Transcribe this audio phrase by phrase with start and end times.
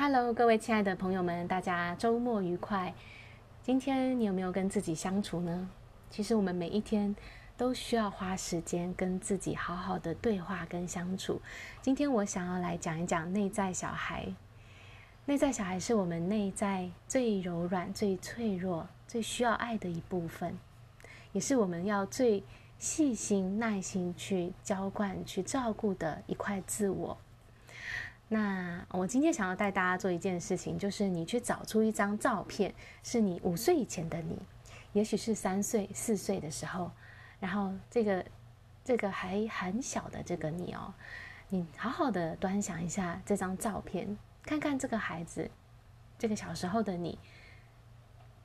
[0.00, 2.94] Hello，各位亲爱的朋友们，大家周末愉快。
[3.64, 5.68] 今天你有没有跟自己相处呢？
[6.08, 7.16] 其实我们每一天
[7.56, 11.42] 都需要花时间跟自己好好的对话跟相处。
[11.82, 14.32] 今天我想要来讲一讲内在小孩。
[15.24, 20.56] 内在小孩是我们内在最柔软、最脆弱、最需要爱的一部分，
[21.32, 22.44] 也是我们要最
[22.78, 27.18] 细心、耐心去浇灌、去照顾的一块自我。
[28.30, 34.38] 那我今天想要带大家做一件事情，就是你去找出一张照片，是你五岁以前的你，
[34.92, 36.90] 也许是三岁、四岁的时候，
[37.40, 38.24] 然后这个
[38.84, 40.92] 这个还很小的这个你哦，
[41.48, 45.50] 你好好的端详一下这张照片，看看这个孩子，
[46.18, 47.18] 这个小时候的你，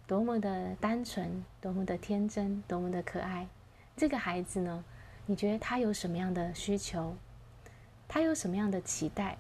[0.08, 3.46] 多么的单纯，多么的天真，多么的可爱。
[3.98, 4.84] 这个孩子呢，
[5.26, 7.16] 你觉得他有什么样的需求？
[8.08, 9.38] 他有什么样的期待？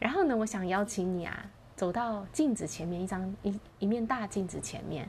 [0.00, 5.06] 然后呢，我想邀请你啊，走到镜子前面，一张一一面大镜子前面，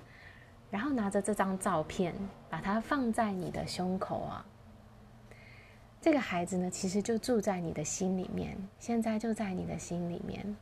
[0.69, 2.13] 然后拿着这张照片，
[2.49, 4.45] 把它放在你的胸口啊。
[6.01, 10.57] 这个孩子呢，其实就住在你的心里面，现在就在你的心里面。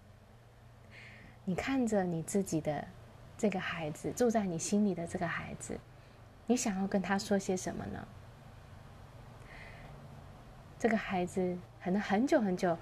[1.43, 2.88] 你看着你自己的
[3.36, 5.75] 这个孩子，住在你心里的这个孩子，
[6.45, 8.08] 你想要跟他说些什么呢？
[10.77, 12.77] 这个孩子可能很久很久。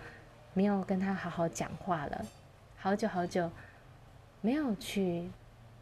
[0.58, 2.26] 没有跟他好好讲话了，
[2.78, 3.48] 好久好久，
[4.42, 5.30] 没有去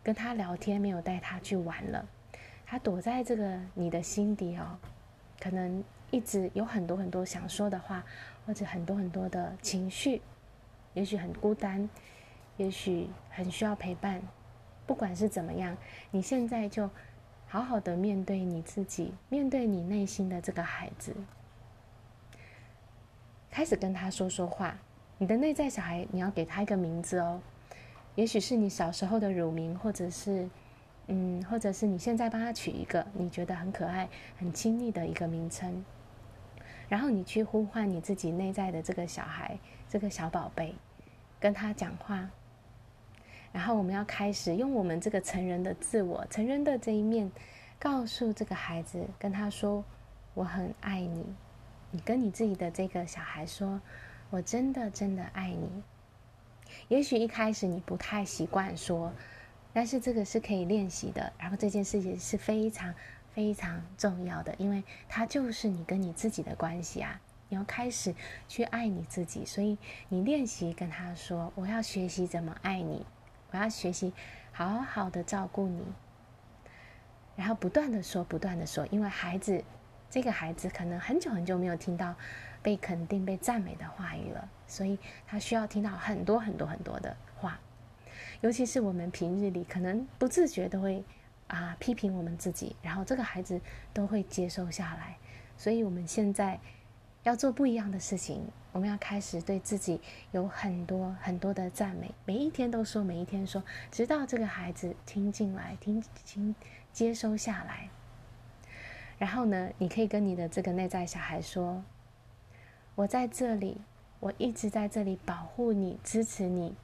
[0.03, 2.05] 跟他聊天，没有带他去玩了。
[2.65, 4.77] 他躲在这个你的心底哦，
[5.39, 5.81] 可能
[6.11, 8.03] 一直有很多很多想说的话，
[8.45, 10.21] 或者很多很多的情绪，
[10.93, 11.89] 也许很孤单，
[12.57, 14.21] 也许很需要陪伴。
[14.85, 15.77] 不管是怎么样，
[16.11, 16.89] 你现在就
[17.47, 21.15] 好好的面对你自己，面对你内心的这个孩子。
[23.55, 24.77] 开始跟他说说话，
[25.17, 27.39] 你的内在小孩，你要给他一个名字哦。
[28.15, 30.49] 也许是你小时候的乳名，或者是，
[31.07, 35.85] 嗯，或者是你现在帮他取一个你觉得很可爱、很亲密的一个名称。
[36.89, 40.75] 然后你去呼唤你自己内在的这个小孩，这个小宝贝，
[41.39, 42.29] 跟他讲话。
[43.53, 47.31] 然后我们要开始用我们这个成人的自我、成人的这一面，
[47.79, 49.81] 告诉这个孩子，跟他说
[50.35, 51.23] ：“我很爱你。”
[51.95, 53.79] 你跟你自己的这个小孩说
[54.29, 55.81] ：“我真的真的爱你。”
[56.89, 59.13] 也许一开始你不太习惯说，
[59.71, 61.31] 但是这个是可以练习的。
[61.39, 62.93] 然后这件事情是非常
[63.33, 67.21] 非常重要的，因为它就是你跟你自己的关系啊。
[67.47, 68.13] 你要开始
[68.49, 69.77] 去爱你自己，所以
[70.09, 73.05] 你练习跟他说：“我要学习怎么爱你，
[73.51, 74.11] 我要学习
[74.51, 75.85] 好好的照顾你。”
[77.37, 79.63] 然后不断的说，不断的说，因为孩子。
[80.09, 82.15] 这个孩子可能很久很久没有听到
[82.61, 87.59] 被肯定、被赞美的话语了，所以他需要听到很多很多很多的话。
[88.41, 91.03] 尤其是我们平日里可能不自觉都会
[91.47, 93.59] 啊批评我们自己，然后这个孩子
[93.93, 95.17] 都会接受下来。
[95.57, 96.59] 所以我们现在
[97.23, 99.99] 要做不一样的事情，我们要开始对自己
[100.31, 106.55] 有很多很多的赞美，每一天都说，每一天说，直到这个孩子听进来、听听
[106.93, 107.89] 接收下来。
[109.17, 111.83] 然后呢，你可以跟你的这个内在小孩说
[112.95, 113.77] ：“我在这里，
[114.19, 116.75] 我一直在这里保护你、支持你，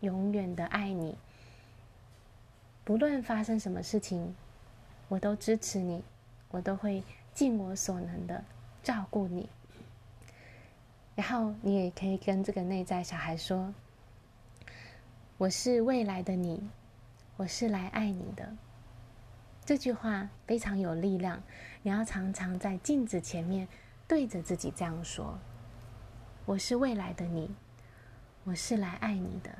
[0.00, 1.16] 永远的爱你。
[2.84, 4.34] 不论发生什么事情，
[5.08, 6.02] 我都支持你，
[6.50, 7.02] 我都会
[7.32, 8.44] 尽我所能的
[8.82, 9.48] 照顾你。”
[11.16, 13.74] 然后你也可以跟这个内在小孩说
[15.38, 16.62] ：“我是未来的你，
[17.36, 18.54] 我是来爱你的。”
[19.70, 21.40] 这句话非常有力量，
[21.82, 23.68] 你要常常在镜子前面
[24.08, 25.38] 对着自己这样说
[26.44, 27.48] ：“我是未来的你，
[28.42, 29.50] 我是来爱你的。”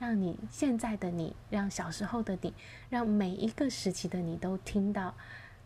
[0.00, 2.54] 让你现在的你，让小时候的你，
[2.88, 5.14] 让每一个时期的你都听到，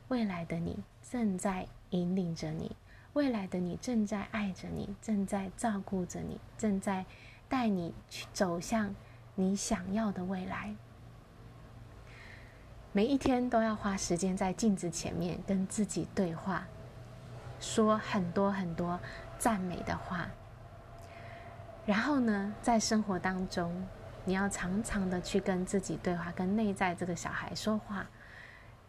[0.08, 2.74] 未来的你正在引领着你，
[3.12, 7.06] 未来的你正在爱着你，正在照顾着你，正在
[7.48, 8.92] 带你去走向
[9.36, 10.74] 你想要的未来。
[12.94, 16.66] 每一天都要花时间在镜子前面跟自己对话，
[17.58, 19.00] 说很多很多
[19.38, 20.28] 赞美的话。
[21.86, 23.72] 然后呢，在生活当中，
[24.26, 28.06] 你要常常的去跟自己对话，跟内在这个小孩说话。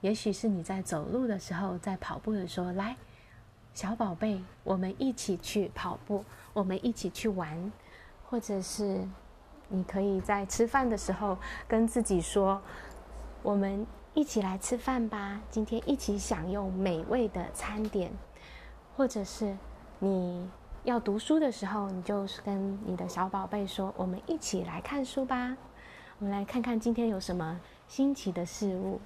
[0.02, 2.98] 也许是你在走路的时候，在跑步的时候，来，
[3.74, 7.72] 小宝贝，我们一起去跑步，我们一起去玩。
[8.30, 9.08] 或者是
[9.70, 11.38] 你可以在吃饭的时候
[11.70, 12.62] 跟自己说。
[13.44, 18.10] 我们一起来吃饭吧，今天一起享用美味的餐点，
[18.96, 19.58] 或者是
[20.00, 20.50] 你
[20.86, 25.58] 要读书的时候，你就跟你的小宝贝说：“我们一起来看书吧，
[26.20, 27.60] 我们来看看今天有什么
[27.90, 29.02] 新奇的事物。”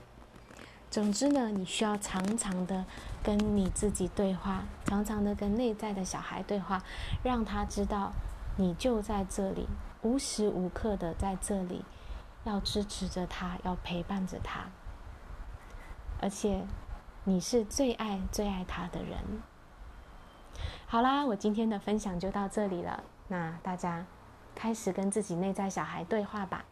[0.92, 2.86] 总之呢，你需要常常的
[3.24, 6.84] 跟你自己对话，常常的跟内在的小孩对话，
[7.24, 8.14] 让他知道
[8.56, 9.66] 你就在这里，
[10.04, 11.84] 无时无刻的在这里，
[12.48, 14.62] 要支持着他，要陪伴着他，
[16.22, 16.66] 而且
[17.26, 19.20] 你是最爱最爱他的人。
[20.88, 24.06] 好啦，我今天的分享就到这里了，那大家
[24.56, 26.64] 开始跟自己内在小孩对话吧。